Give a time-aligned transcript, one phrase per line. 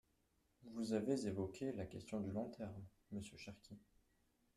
[0.63, 3.77] Vous avez évoqué la question du long terme, monsieur Cherki.